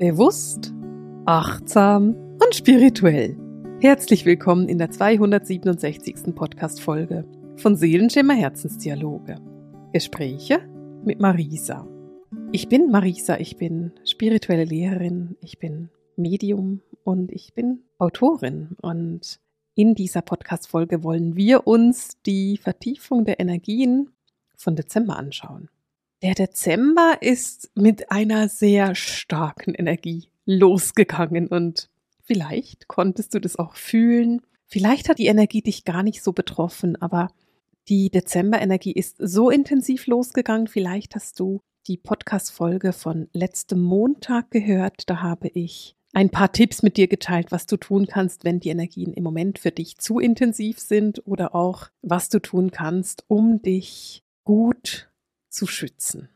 [0.00, 0.72] Bewusst,
[1.26, 3.36] achtsam und spirituell.
[3.82, 6.34] Herzlich willkommen in der 267.
[6.34, 7.26] Podcast-Folge
[7.56, 9.36] von Seelenschimmer Herzensdialoge.
[9.92, 10.66] Gespräche
[11.04, 11.86] mit Marisa.
[12.50, 18.78] Ich bin Marisa, ich bin spirituelle Lehrerin, ich bin Medium und ich bin Autorin.
[18.80, 19.38] Und
[19.74, 24.08] in dieser Podcast-Folge wollen wir uns die Vertiefung der Energien
[24.56, 25.68] von Dezember anschauen.
[26.22, 31.88] Der Dezember ist mit einer sehr starken Energie losgegangen und
[32.22, 34.42] vielleicht konntest du das auch fühlen.
[34.66, 37.28] Vielleicht hat die Energie dich gar nicht so betroffen, aber
[37.88, 40.66] die Dezember-Energie ist so intensiv losgegangen.
[40.66, 45.08] Vielleicht hast du die Podcast-Folge von letztem Montag gehört.
[45.08, 48.68] Da habe ich ein paar Tipps mit dir geteilt, was du tun kannst, wenn die
[48.68, 53.62] Energien im Moment für dich zu intensiv sind oder auch was du tun kannst, um
[53.62, 55.09] dich gut
[55.50, 56.28] zu schützen.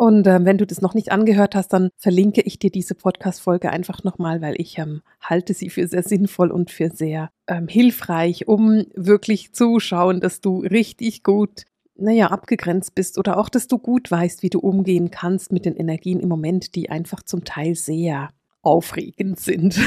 [0.00, 3.70] Und äh, wenn du das noch nicht angehört hast, dann verlinke ich dir diese Podcast-Folge
[3.70, 8.46] einfach nochmal, weil ich ähm, halte sie für sehr sinnvoll und für sehr ähm, hilfreich,
[8.46, 11.64] um wirklich zu schauen, dass du richtig gut,
[11.96, 15.74] naja, abgegrenzt bist oder auch, dass du gut weißt, wie du umgehen kannst mit den
[15.74, 18.28] Energien im Moment, die einfach zum Teil sehr
[18.62, 19.80] aufregend sind.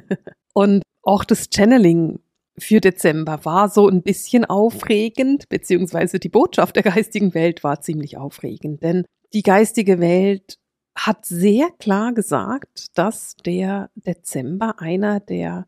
[0.54, 2.20] und auch das Channeling
[2.58, 8.16] für Dezember war so ein bisschen aufregend, beziehungsweise die Botschaft der geistigen Welt war ziemlich
[8.16, 10.58] aufregend, denn die geistige Welt
[10.96, 15.66] hat sehr klar gesagt, dass der Dezember einer der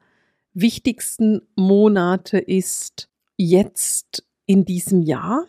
[0.55, 5.47] wichtigsten Monate ist jetzt in diesem Jahr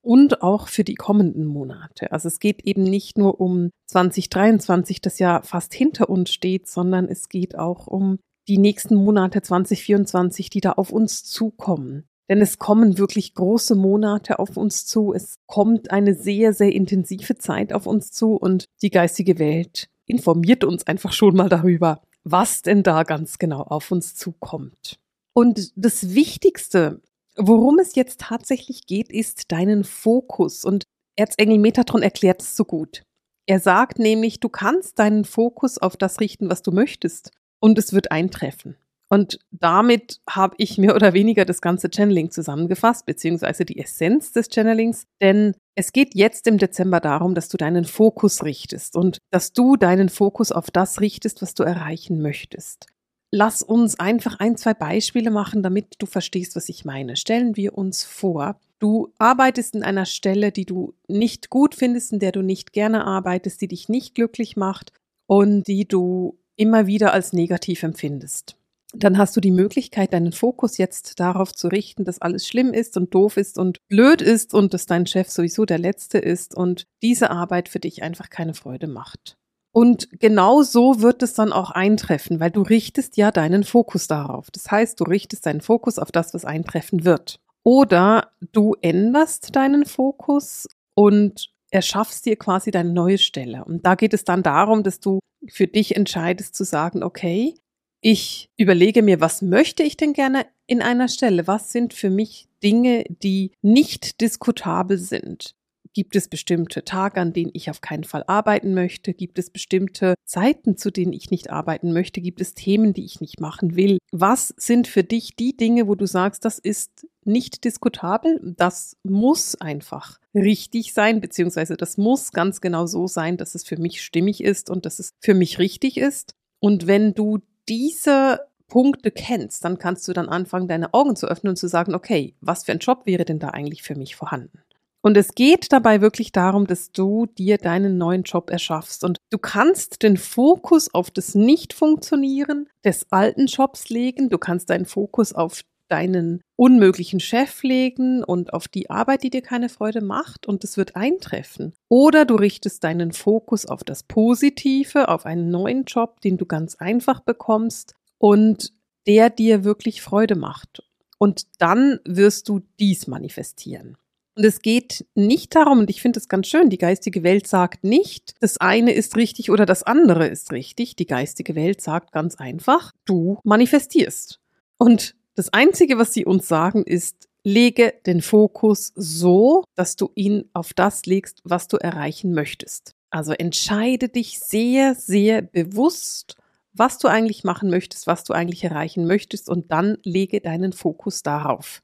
[0.00, 2.12] und auch für die kommenden Monate.
[2.12, 7.08] Also es geht eben nicht nur um 2023, das ja fast hinter uns steht, sondern
[7.08, 12.04] es geht auch um die nächsten Monate 2024, die da auf uns zukommen.
[12.28, 15.12] Denn es kommen wirklich große Monate auf uns zu.
[15.12, 20.64] Es kommt eine sehr, sehr intensive Zeit auf uns zu und die geistige Welt informiert
[20.64, 24.98] uns einfach schon mal darüber, was denn da ganz genau auf uns zukommt.
[25.34, 27.02] Und das Wichtigste,
[27.36, 30.64] worum es jetzt tatsächlich geht, ist deinen Fokus.
[30.64, 30.84] Und
[31.16, 33.02] Erzengel Metatron erklärt es so gut.
[33.46, 37.30] Er sagt nämlich, du kannst deinen Fokus auf das richten, was du möchtest
[37.64, 38.76] und es wird eintreffen.
[39.08, 44.50] Und damit habe ich mehr oder weniger das ganze Channeling zusammengefasst, beziehungsweise die Essenz des
[44.50, 45.06] Channelings.
[45.22, 49.76] Denn es geht jetzt im Dezember darum, dass du deinen Fokus richtest und dass du
[49.76, 52.86] deinen Fokus auf das richtest, was du erreichen möchtest.
[53.30, 57.16] Lass uns einfach ein, zwei Beispiele machen, damit du verstehst, was ich meine.
[57.16, 62.18] Stellen wir uns vor, du arbeitest in einer Stelle, die du nicht gut findest, in
[62.18, 64.92] der du nicht gerne arbeitest, die dich nicht glücklich macht
[65.26, 68.56] und die du immer wieder als negativ empfindest.
[68.96, 72.96] Dann hast du die Möglichkeit, deinen Fokus jetzt darauf zu richten, dass alles schlimm ist
[72.96, 76.86] und doof ist und blöd ist und dass dein Chef sowieso der Letzte ist und
[77.02, 79.36] diese Arbeit für dich einfach keine Freude macht.
[79.72, 84.52] Und genau so wird es dann auch eintreffen, weil du richtest ja deinen Fokus darauf.
[84.52, 87.40] Das heißt, du richtest deinen Fokus auf das, was eintreffen wird.
[87.64, 93.64] Oder du änderst deinen Fokus und erschaffst dir quasi deine neue Stelle.
[93.64, 95.18] Und da geht es dann darum, dass du
[95.48, 97.54] für dich entscheidest zu sagen, okay,
[98.00, 101.46] ich überlege mir, was möchte ich denn gerne in einer Stelle?
[101.46, 105.54] Was sind für mich Dinge, die nicht diskutabel sind?
[105.94, 109.14] Gibt es bestimmte Tage, an denen ich auf keinen Fall arbeiten möchte?
[109.14, 112.20] Gibt es bestimmte Zeiten, zu denen ich nicht arbeiten möchte?
[112.20, 113.98] Gibt es Themen, die ich nicht machen will?
[114.10, 118.40] Was sind für dich die Dinge, wo du sagst, das ist nicht diskutabel?
[118.56, 123.76] Das muss einfach richtig sein, beziehungsweise das muss ganz genau so sein, dass es für
[123.76, 126.34] mich stimmig ist und dass es für mich richtig ist.
[126.58, 127.38] Und wenn du
[127.68, 131.94] diese Punkte kennst, dann kannst du dann anfangen, deine Augen zu öffnen und zu sagen,
[131.94, 134.58] okay, was für ein Job wäre denn da eigentlich für mich vorhanden?
[135.04, 139.04] Und es geht dabei wirklich darum, dass du dir deinen neuen Job erschaffst.
[139.04, 144.30] Und du kannst den Fokus auf das Nicht-Funktionieren des alten Jobs legen.
[144.30, 149.42] Du kannst deinen Fokus auf deinen unmöglichen Chef legen und auf die Arbeit, die dir
[149.42, 151.74] keine Freude macht und es wird eintreffen.
[151.90, 156.76] Oder du richtest deinen Fokus auf das Positive, auf einen neuen Job, den du ganz
[156.76, 158.72] einfach bekommst und
[159.06, 160.82] der dir wirklich Freude macht.
[161.18, 163.98] Und dann wirst du dies manifestieren.
[164.36, 167.84] Und es geht nicht darum, und ich finde es ganz schön, die geistige Welt sagt
[167.84, 170.96] nicht, das eine ist richtig oder das andere ist richtig.
[170.96, 174.40] Die geistige Welt sagt ganz einfach, du manifestierst.
[174.76, 180.48] Und das Einzige, was sie uns sagen, ist, lege den Fokus so, dass du ihn
[180.52, 182.94] auf das legst, was du erreichen möchtest.
[183.10, 186.36] Also entscheide dich sehr, sehr bewusst,
[186.72, 191.22] was du eigentlich machen möchtest, was du eigentlich erreichen möchtest und dann lege deinen Fokus
[191.22, 191.83] darauf.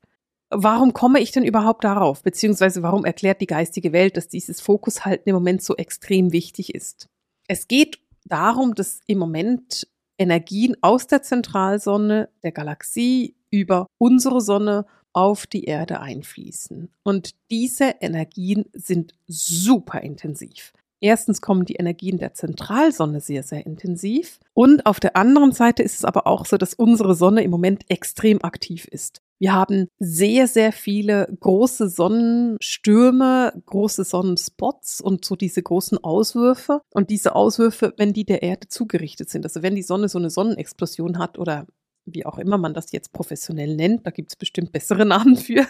[0.50, 2.22] Warum komme ich denn überhaupt darauf?
[2.22, 6.74] Beziehungsweise warum erklärt die geistige Welt, dass dieses Fokus halt im Moment so extrem wichtig
[6.74, 7.08] ist?
[7.46, 9.86] Es geht darum, dass im Moment
[10.18, 16.90] Energien aus der Zentralsonne der Galaxie über unsere Sonne auf die Erde einfließen.
[17.04, 20.72] Und diese Energien sind super intensiv.
[21.00, 24.38] Erstens kommen die Energien der Zentralsonne sehr, sehr intensiv.
[24.52, 27.88] Und auf der anderen Seite ist es aber auch so, dass unsere Sonne im Moment
[27.88, 29.22] extrem aktiv ist.
[29.40, 36.82] Wir haben sehr, sehr viele große Sonnenstürme, große Sonnenspots und so diese großen Auswürfe.
[36.92, 40.28] Und diese Auswürfe, wenn die der Erde zugerichtet sind, also wenn die Sonne so eine
[40.28, 41.66] Sonnenexplosion hat oder
[42.04, 45.66] wie auch immer man das jetzt professionell nennt, da gibt es bestimmt bessere Namen für.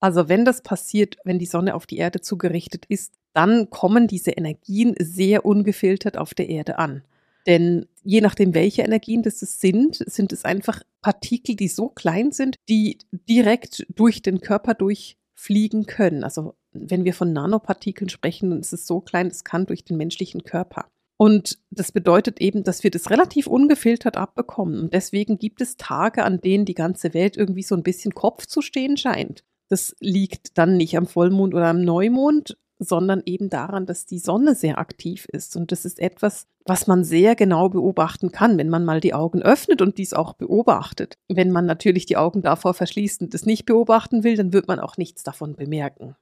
[0.00, 4.30] also wenn das passiert, wenn die Sonne auf die Erde zugerichtet ist, dann kommen diese
[4.30, 7.02] Energien sehr ungefiltert auf der Erde an.
[7.46, 12.56] Denn je nachdem, welche Energien das sind, sind es einfach Partikel, die so klein sind,
[12.68, 16.24] die direkt durch den Körper durchfliegen können.
[16.24, 19.96] Also wenn wir von Nanopartikeln sprechen, dann ist es so klein, es kann durch den
[19.96, 20.88] menschlichen Körper.
[21.20, 24.78] Und das bedeutet eben, dass wir das relativ ungefiltert abbekommen.
[24.78, 28.46] Und deswegen gibt es Tage, an denen die ganze Welt irgendwie so ein bisschen Kopf
[28.46, 29.42] zu stehen scheint.
[29.68, 34.54] Das liegt dann nicht am Vollmond oder am Neumond, sondern eben daran, dass die Sonne
[34.54, 35.56] sehr aktiv ist.
[35.56, 39.42] Und das ist etwas, was man sehr genau beobachten kann, wenn man mal die Augen
[39.42, 41.18] öffnet und dies auch beobachtet.
[41.28, 44.80] Wenn man natürlich die Augen davor verschließt und das nicht beobachten will, dann wird man
[44.80, 46.14] auch nichts davon bemerken.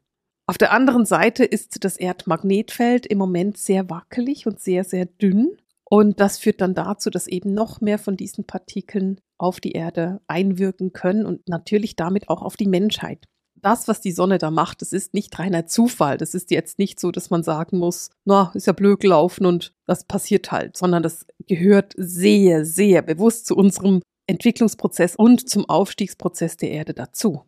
[0.47, 5.57] Auf der anderen Seite ist das Erdmagnetfeld im Moment sehr wackelig und sehr, sehr dünn.
[5.89, 10.21] Und das führt dann dazu, dass eben noch mehr von diesen Partikeln auf die Erde
[10.27, 13.27] einwirken können und natürlich damit auch auf die Menschheit
[13.63, 16.19] das, was die Sonne da macht, das ist nicht reiner Zufall.
[16.19, 19.73] Das ist jetzt nicht so, dass man sagen muss, na, ist ja blöd gelaufen und
[19.87, 26.57] das passiert halt, sondern das gehört sehr, sehr bewusst zu unserem Entwicklungsprozess und zum Aufstiegsprozess
[26.57, 27.43] der Erde dazu.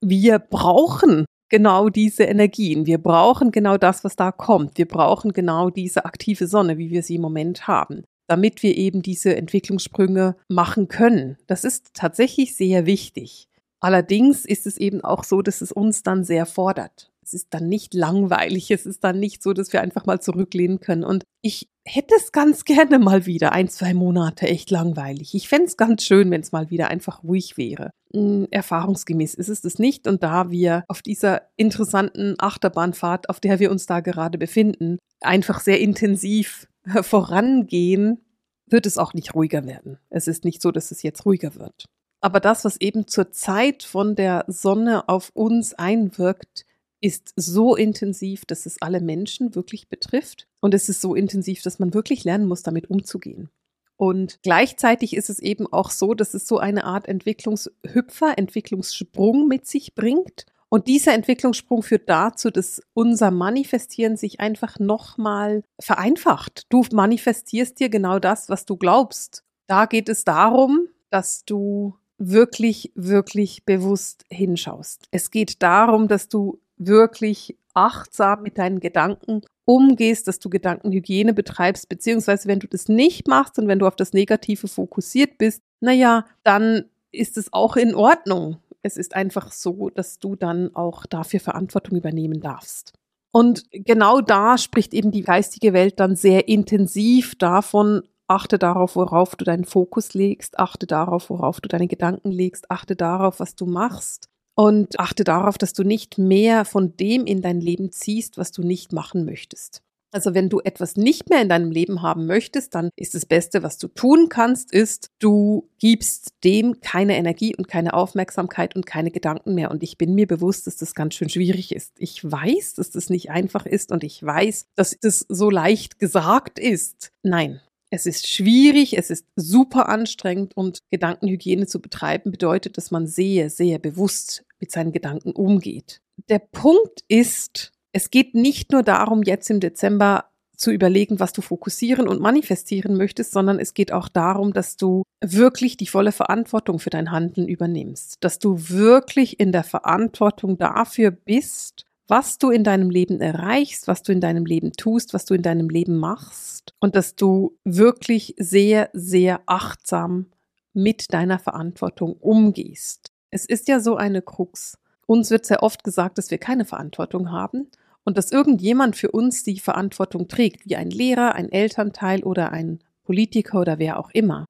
[0.00, 2.86] Wir brauchen genau diese Energien.
[2.86, 4.78] Wir brauchen genau das, was da kommt.
[4.78, 9.02] Wir brauchen genau diese aktive Sonne, wie wir sie im Moment haben, damit wir eben
[9.02, 11.38] diese Entwicklungssprünge machen können.
[11.46, 13.47] Das ist tatsächlich sehr wichtig.
[13.80, 17.10] Allerdings ist es eben auch so, dass es uns dann sehr fordert.
[17.22, 20.80] Es ist dann nicht langweilig, es ist dann nicht so, dass wir einfach mal zurücklehnen
[20.80, 21.04] können.
[21.04, 25.34] Und ich hätte es ganz gerne mal wieder, ein, zwei Monate echt langweilig.
[25.34, 27.90] Ich fände es ganz schön, wenn es mal wieder einfach ruhig wäre.
[28.14, 30.06] Hm, erfahrungsgemäß ist es das nicht.
[30.06, 35.60] Und da wir auf dieser interessanten Achterbahnfahrt, auf der wir uns da gerade befinden, einfach
[35.60, 36.66] sehr intensiv
[37.02, 38.24] vorangehen,
[38.70, 39.98] wird es auch nicht ruhiger werden.
[40.08, 41.84] Es ist nicht so, dass es jetzt ruhiger wird.
[42.20, 46.66] Aber das, was eben zur Zeit von der Sonne auf uns einwirkt,
[47.00, 50.48] ist so intensiv, dass es alle Menschen wirklich betrifft.
[50.60, 53.50] Und es ist so intensiv, dass man wirklich lernen muss, damit umzugehen.
[53.96, 59.66] Und gleichzeitig ist es eben auch so, dass es so eine Art Entwicklungshüpfer, Entwicklungssprung mit
[59.66, 60.46] sich bringt.
[60.68, 66.66] Und dieser Entwicklungssprung führt dazu, dass unser Manifestieren sich einfach nochmal vereinfacht.
[66.68, 69.44] Du manifestierst dir genau das, was du glaubst.
[69.66, 75.06] Da geht es darum, dass du wirklich, wirklich bewusst hinschaust.
[75.10, 81.88] Es geht darum, dass du wirklich achtsam mit deinen Gedanken umgehst, dass du Gedankenhygiene betreibst,
[81.88, 86.24] beziehungsweise wenn du das nicht machst und wenn du auf das Negative fokussiert bist, naja,
[86.42, 88.58] dann ist es auch in Ordnung.
[88.82, 92.94] Es ist einfach so, dass du dann auch dafür Verantwortung übernehmen darfst.
[93.30, 99.36] Und genau da spricht eben die geistige Welt dann sehr intensiv davon, Achte darauf, worauf
[99.36, 100.58] du deinen Fokus legst.
[100.58, 102.70] Achte darauf, worauf du deine Gedanken legst.
[102.70, 104.28] Achte darauf, was du machst.
[104.54, 108.62] Und achte darauf, dass du nicht mehr von dem in dein Leben ziehst, was du
[108.62, 109.82] nicht machen möchtest.
[110.10, 113.62] Also wenn du etwas nicht mehr in deinem Leben haben möchtest, dann ist das Beste,
[113.62, 119.10] was du tun kannst, ist, du gibst dem keine Energie und keine Aufmerksamkeit und keine
[119.10, 119.70] Gedanken mehr.
[119.70, 121.92] Und ich bin mir bewusst, dass das ganz schön schwierig ist.
[121.98, 126.58] Ich weiß, dass das nicht einfach ist und ich weiß, dass das so leicht gesagt
[126.58, 127.12] ist.
[127.22, 133.06] Nein, es ist schwierig, es ist super anstrengend und Gedankenhygiene zu betreiben bedeutet, dass man
[133.06, 136.00] sehr, sehr bewusst mit seinen Gedanken umgeht.
[136.28, 140.24] Der Punkt ist, es geht nicht nur darum, jetzt im Dezember
[140.56, 145.04] zu überlegen, was du fokussieren und manifestieren möchtest, sondern es geht auch darum, dass du
[145.20, 151.12] wirklich die volle Verantwortung für dein Handeln übernimmst, dass du wirklich in der Verantwortung dafür
[151.12, 155.34] bist, was du in deinem Leben erreichst, was du in deinem Leben tust, was du
[155.34, 160.26] in deinem Leben machst und dass du wirklich sehr, sehr achtsam
[160.72, 163.12] mit deiner Verantwortung umgehst.
[163.30, 164.78] Es ist ja so eine Krux.
[165.06, 167.68] Uns wird sehr oft gesagt, dass wir keine Verantwortung haben
[168.04, 172.78] und dass irgendjemand für uns die Verantwortung trägt, wie ein Lehrer, ein Elternteil oder ein
[173.04, 174.46] Politiker oder wer auch immer.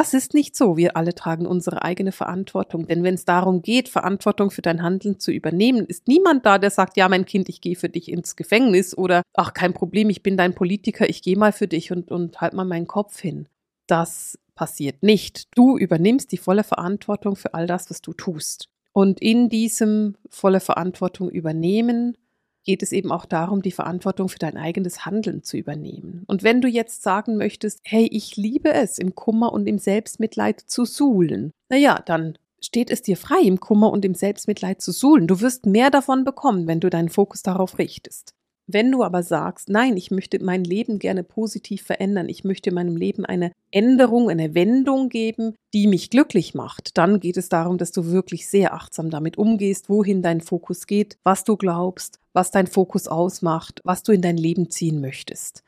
[0.00, 0.78] Das ist nicht so.
[0.78, 2.86] Wir alle tragen unsere eigene Verantwortung.
[2.86, 6.70] Denn wenn es darum geht, Verantwortung für dein Handeln zu übernehmen, ist niemand da, der
[6.70, 10.22] sagt, ja, mein Kind, ich gehe für dich ins Gefängnis oder ach, kein Problem, ich
[10.22, 13.46] bin dein Politiker, ich gehe mal für dich und, und halt mal meinen Kopf hin.
[13.86, 15.48] Das passiert nicht.
[15.54, 18.70] Du übernimmst die volle Verantwortung für all das, was du tust.
[18.94, 22.16] Und in diesem volle Verantwortung übernehmen
[22.64, 26.24] geht es eben auch darum, die Verantwortung für dein eigenes Handeln zu übernehmen.
[26.26, 30.60] Und wenn du jetzt sagen möchtest, hey, ich liebe es, im Kummer und im Selbstmitleid
[30.60, 35.26] zu suhlen, naja, dann steht es dir frei, im Kummer und im Selbstmitleid zu suhlen.
[35.26, 38.34] Du wirst mehr davon bekommen, wenn du deinen Fokus darauf richtest.
[38.72, 42.96] Wenn du aber sagst, nein, ich möchte mein Leben gerne positiv verändern, ich möchte meinem
[42.96, 47.92] Leben eine Änderung, eine Wendung geben, die mich glücklich macht, dann geht es darum, dass
[47.92, 52.66] du wirklich sehr achtsam damit umgehst, wohin dein Fokus geht, was du glaubst, was dein
[52.66, 55.64] Fokus ausmacht, was du in dein Leben ziehen möchtest.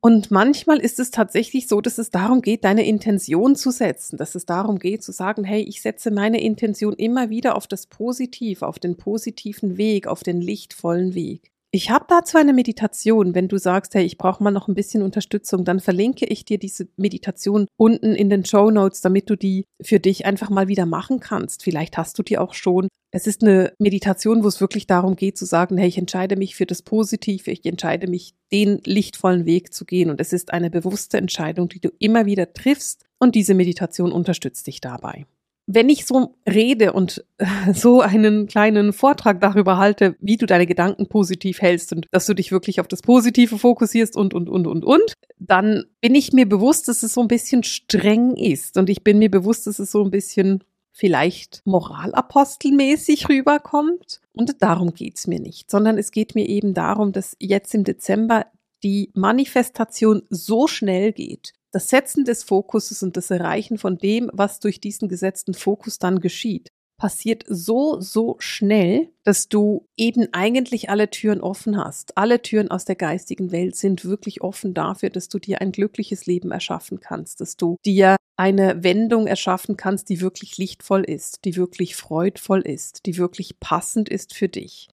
[0.00, 4.34] Und manchmal ist es tatsächlich so, dass es darum geht, deine Intention zu setzen, dass
[4.34, 8.62] es darum geht zu sagen, hey, ich setze meine Intention immer wieder auf das Positiv,
[8.62, 11.52] auf den positiven Weg, auf den lichtvollen Weg.
[11.74, 13.34] Ich habe dazu eine Meditation.
[13.34, 16.58] Wenn du sagst, hey, ich brauche mal noch ein bisschen Unterstützung, dann verlinke ich dir
[16.58, 20.84] diese Meditation unten in den Show Notes, damit du die für dich einfach mal wieder
[20.84, 21.62] machen kannst.
[21.62, 22.88] Vielleicht hast du die auch schon.
[23.10, 26.56] Es ist eine Meditation, wo es wirklich darum geht zu sagen, hey, ich entscheide mich
[26.56, 30.10] für das Positive, ich entscheide mich, den lichtvollen Weg zu gehen.
[30.10, 33.06] Und es ist eine bewusste Entscheidung, die du immer wieder triffst.
[33.18, 35.24] Und diese Meditation unterstützt dich dabei
[35.74, 37.24] wenn ich so rede und
[37.72, 42.34] so einen kleinen Vortrag darüber halte, wie du deine Gedanken positiv hältst und dass du
[42.34, 46.48] dich wirklich auf das Positive fokussierst und, und, und, und, und, dann bin ich mir
[46.48, 49.90] bewusst, dass es so ein bisschen streng ist und ich bin mir bewusst, dass es
[49.90, 50.62] so ein bisschen
[50.92, 54.20] vielleicht moralapostelmäßig rüberkommt.
[54.34, 58.46] Und darum geht's mir nicht, sondern es geht mir eben darum, dass jetzt im Dezember
[58.82, 64.60] die Manifestation so schnell geht, das Setzen des Fokuses und das Erreichen von dem, was
[64.60, 71.10] durch diesen gesetzten Fokus dann geschieht, passiert so, so schnell, dass du eben eigentlich alle
[71.10, 72.16] Türen offen hast.
[72.16, 76.26] Alle Türen aus der geistigen Welt sind wirklich offen dafür, dass du dir ein glückliches
[76.26, 81.56] Leben erschaffen kannst, dass du dir eine Wendung erschaffen kannst, die wirklich lichtvoll ist, die
[81.56, 84.88] wirklich freudvoll ist, die wirklich passend ist für dich.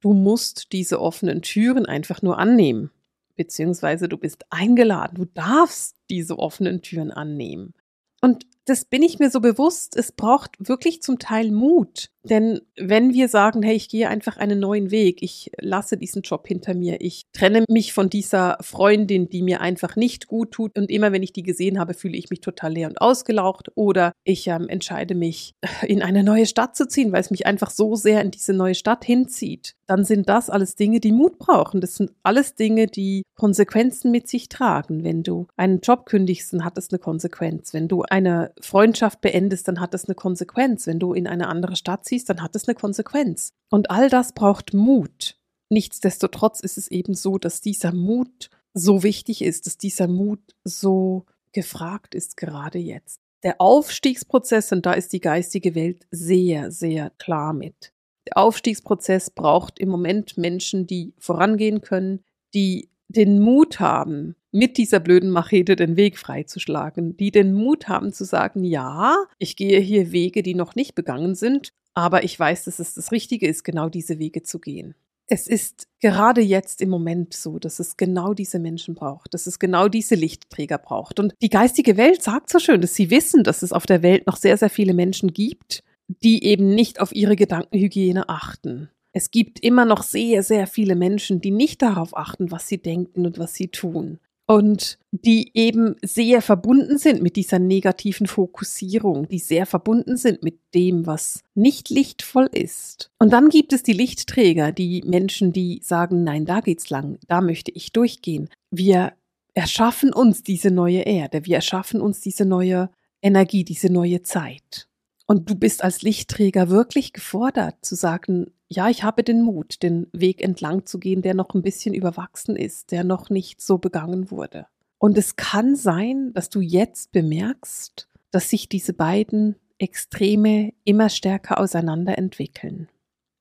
[0.00, 2.90] Du musst diese offenen Türen einfach nur annehmen
[3.36, 7.74] beziehungsweise du bist eingeladen, du darfst diese offenen Türen annehmen.
[8.20, 12.08] Und das bin ich mir so bewusst, es braucht wirklich zum Teil Mut.
[12.22, 16.48] Denn wenn wir sagen, hey, ich gehe einfach einen neuen Weg, ich lasse diesen Job
[16.48, 20.90] hinter mir, ich trenne mich von dieser Freundin, die mir einfach nicht gut tut und
[20.90, 24.46] immer wenn ich die gesehen habe, fühle ich mich total leer und ausgelaucht oder ich
[24.46, 28.22] ähm, entscheide mich, in eine neue Stadt zu ziehen, weil es mich einfach so sehr
[28.22, 31.80] in diese neue Stadt hinzieht, dann sind das alles Dinge, die Mut brauchen.
[31.80, 35.04] Das sind alles Dinge, die Konsequenzen mit sich tragen.
[35.04, 37.74] Wenn du einen Job kündigst, dann hat das eine Konsequenz.
[37.74, 40.86] Wenn du eine Freundschaft beendest, dann hat das eine Konsequenz.
[40.86, 43.50] Wenn du in eine andere Stadt ziehst, dann hat es eine Konsequenz.
[43.70, 45.36] Und all das braucht Mut.
[45.70, 51.24] Nichtsdestotrotz ist es eben so, dass dieser Mut so wichtig ist, dass dieser Mut so
[51.52, 53.20] gefragt ist gerade jetzt.
[53.42, 57.93] Der Aufstiegsprozess, und da ist die geistige Welt sehr, sehr klar mit.
[58.26, 62.20] Der Aufstiegsprozess braucht im Moment Menschen, die vorangehen können,
[62.54, 68.12] die den Mut haben, mit dieser blöden Machete den Weg freizuschlagen, die den Mut haben
[68.12, 72.64] zu sagen, ja, ich gehe hier Wege, die noch nicht begangen sind, aber ich weiß,
[72.64, 74.94] dass es das Richtige ist, genau diese Wege zu gehen.
[75.26, 79.58] Es ist gerade jetzt im Moment so, dass es genau diese Menschen braucht, dass es
[79.58, 81.18] genau diese Lichtträger braucht.
[81.18, 84.26] Und die geistige Welt sagt so schön, dass sie wissen, dass es auf der Welt
[84.26, 88.90] noch sehr, sehr viele Menschen gibt, die eben nicht auf ihre Gedankenhygiene achten.
[89.12, 93.26] Es gibt immer noch sehr, sehr viele Menschen, die nicht darauf achten, was sie denken
[93.26, 99.38] und was sie tun und die eben sehr verbunden sind mit dieser negativen Fokussierung, die
[99.38, 103.10] sehr verbunden sind mit dem, was nicht lichtvoll ist.
[103.18, 107.40] Und dann gibt es die Lichtträger, die Menschen, die sagen, nein, da geht's lang, da
[107.40, 108.50] möchte ich durchgehen.
[108.70, 109.14] Wir
[109.54, 112.90] erschaffen uns diese neue Erde, wir erschaffen uns diese neue
[113.22, 114.88] Energie, diese neue Zeit.
[115.26, 120.06] Und du bist als Lichtträger wirklich gefordert zu sagen, ja, ich habe den Mut, den
[120.12, 124.30] Weg entlang zu gehen, der noch ein bisschen überwachsen ist, der noch nicht so begangen
[124.30, 124.66] wurde.
[124.98, 131.58] Und es kann sein, dass du jetzt bemerkst, dass sich diese beiden Extreme immer stärker
[131.58, 132.88] auseinander entwickeln.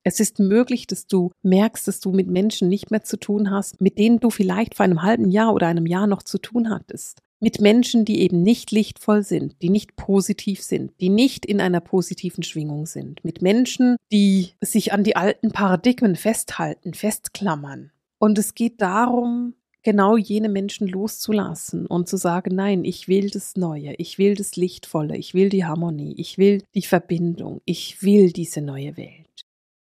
[0.03, 3.79] Es ist möglich, dass du merkst, dass du mit Menschen nicht mehr zu tun hast,
[3.81, 7.22] mit denen du vielleicht vor einem halben Jahr oder einem Jahr noch zu tun hattest
[7.39, 11.81] mit Menschen, die eben nicht lichtvoll sind, die nicht positiv sind, die nicht in einer
[11.81, 17.91] positiven Schwingung sind, mit Menschen, die sich an die alten Paradigmen festhalten, festklammern.
[18.17, 23.55] Und es geht darum, genau jene Menschen loszulassen und zu sagen, nein, ich will das
[23.57, 28.31] Neue, ich will das Lichtvolle, ich will die Harmonie, ich will die Verbindung, ich will
[28.31, 29.45] diese neue Welt.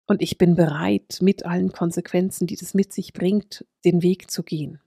[0.06, 4.42] Und ich bin bereit, mit allen Konsequenzen, die das mit sich bringt, den Weg zu
[4.42, 4.80] gehen.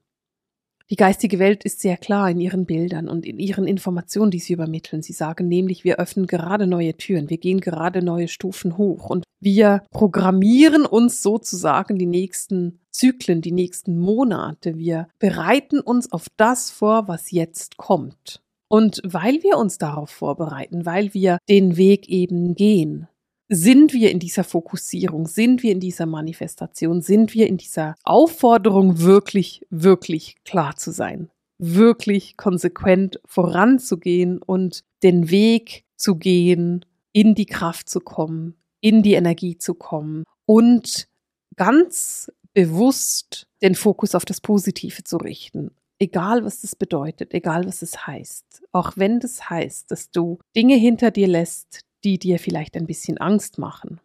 [0.90, 4.54] Die geistige Welt ist sehr klar in ihren Bildern und in ihren Informationen, die sie
[4.54, 5.02] übermitteln.
[5.02, 9.26] Sie sagen nämlich, wir öffnen gerade neue Türen, wir gehen gerade neue Stufen hoch und
[9.42, 14.78] wir programmieren uns sozusagen die nächsten Zyklen, die nächsten Monate.
[14.78, 18.42] Wir bereiten uns auf das vor, was jetzt kommt.
[18.70, 23.08] Und weil wir uns darauf vorbereiten, weil wir den Weg eben gehen,
[23.50, 29.00] sind wir in dieser Fokussierung, sind wir in dieser Manifestation, sind wir in dieser Aufforderung
[29.00, 37.46] wirklich, wirklich klar zu sein, wirklich konsequent voranzugehen und den Weg zu gehen, in die
[37.46, 41.08] Kraft zu kommen, in die Energie zu kommen und
[41.56, 45.72] ganz bewusst den Fokus auf das Positive zu richten.
[46.00, 48.64] Egal, was das bedeutet, egal, was es heißt.
[48.72, 53.18] Auch wenn das heißt, dass du Dinge hinter dir lässt, die dir vielleicht ein bisschen
[53.18, 54.00] Angst machen,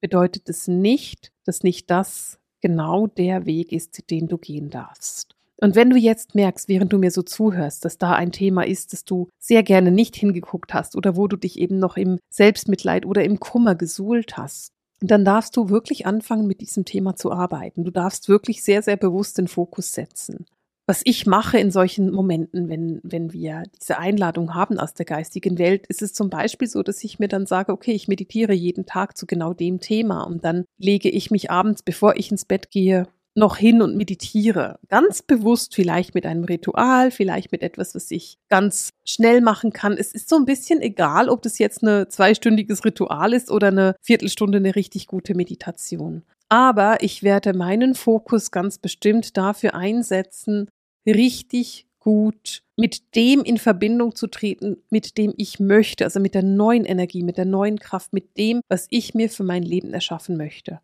[0.00, 5.34] bedeutet es nicht, dass nicht das genau der Weg ist, den du gehen darfst.
[5.56, 8.92] Und wenn du jetzt merkst, während du mir so zuhörst, dass da ein Thema ist,
[8.92, 13.06] das du sehr gerne nicht hingeguckt hast oder wo du dich eben noch im Selbstmitleid
[13.06, 17.84] oder im Kummer gesuhlt hast, dann darfst du wirklich anfangen, mit diesem Thema zu arbeiten.
[17.84, 20.46] Du darfst wirklich sehr, sehr bewusst den Fokus setzen
[20.86, 25.58] was ich mache in solchen Momenten, wenn, wenn wir diese Einladung haben aus der geistigen
[25.58, 28.84] Welt, ist es zum Beispiel so, dass ich mir dann sage, okay, ich meditiere jeden
[28.84, 32.70] Tag zu genau dem Thema und dann lege ich mich abends, bevor ich ins Bett
[32.70, 34.78] gehe, noch hin und meditiere.
[34.88, 39.94] Ganz bewusst, vielleicht mit einem Ritual, vielleicht mit etwas, was ich ganz schnell machen kann.
[39.94, 43.96] Es ist so ein bisschen egal, ob das jetzt ein zweistündiges Ritual ist oder eine
[44.02, 46.22] Viertelstunde eine richtig gute Meditation.
[46.48, 50.68] Aber ich werde meinen Fokus ganz bestimmt dafür einsetzen,
[51.06, 56.42] richtig gut mit dem in Verbindung zu treten, mit dem ich möchte, also mit der
[56.42, 60.36] neuen Energie, mit der neuen Kraft, mit dem, was ich mir für mein Leben erschaffen
[60.36, 60.80] möchte.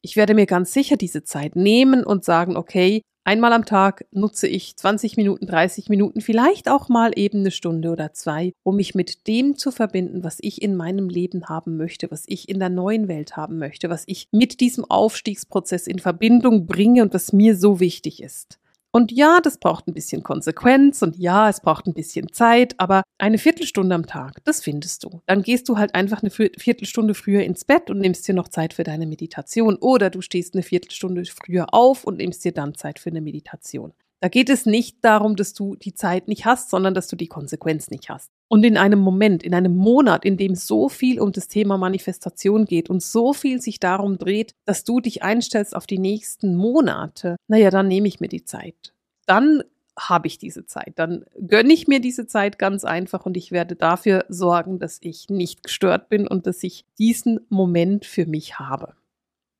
[0.00, 4.46] Ich werde mir ganz sicher diese Zeit nehmen und sagen, okay, einmal am Tag nutze
[4.46, 8.94] ich 20 Minuten, 30 Minuten, vielleicht auch mal eben eine Stunde oder zwei, um mich
[8.94, 12.70] mit dem zu verbinden, was ich in meinem Leben haben möchte, was ich in der
[12.70, 17.56] neuen Welt haben möchte, was ich mit diesem Aufstiegsprozess in Verbindung bringe und was mir
[17.56, 18.58] so wichtig ist.
[18.94, 23.02] Und ja, das braucht ein bisschen Konsequenz und ja, es braucht ein bisschen Zeit, aber
[23.18, 25.20] eine Viertelstunde am Tag, das findest du.
[25.26, 28.72] Dann gehst du halt einfach eine Viertelstunde früher ins Bett und nimmst dir noch Zeit
[28.72, 33.00] für deine Meditation oder du stehst eine Viertelstunde früher auf und nimmst dir dann Zeit
[33.00, 33.94] für eine Meditation.
[34.24, 37.26] Da geht es nicht darum, dass du die Zeit nicht hast, sondern dass du die
[37.26, 38.30] Konsequenz nicht hast.
[38.48, 42.64] Und in einem Moment, in einem Monat, in dem so viel um das Thema Manifestation
[42.64, 47.36] geht und so viel sich darum dreht, dass du dich einstellst auf die nächsten Monate,
[47.48, 48.94] naja, dann nehme ich mir die Zeit.
[49.26, 49.62] Dann
[49.98, 50.94] habe ich diese Zeit.
[50.96, 55.28] Dann gönne ich mir diese Zeit ganz einfach und ich werde dafür sorgen, dass ich
[55.28, 58.94] nicht gestört bin und dass ich diesen Moment für mich habe.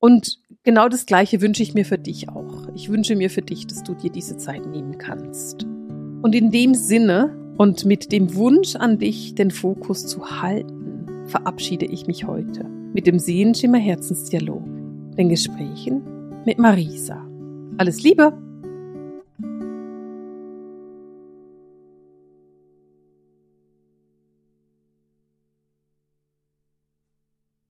[0.05, 2.69] Und genau das Gleiche wünsche ich mir für dich auch.
[2.75, 5.65] Ich wünsche mir für dich, dass du dir diese Zeit nehmen kannst.
[6.21, 11.87] Und in dem Sinne und mit dem Wunsch an dich, den Fokus zu halten, verabschiede
[11.87, 14.63] ich mich heute mit dem Sehenschimmer Herzensdialog,
[15.17, 16.03] den Gesprächen
[16.45, 17.27] mit Marisa.
[17.79, 18.44] Alles Liebe!